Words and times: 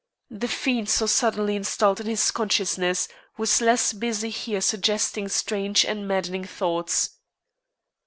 The 0.31 0.47
fiend 0.47 0.89
so 0.89 1.05
suddenly 1.05 1.55
installed 1.55 1.99
in 1.99 2.07
his 2.07 2.31
consciousness 2.31 3.07
was 3.37 3.61
less 3.61 3.93
busy 3.93 4.31
here 4.31 4.59
suggesting 4.61 5.29
strange 5.29 5.85
and 5.85 6.07
maddening 6.07 6.45
thoughts. 6.45 7.17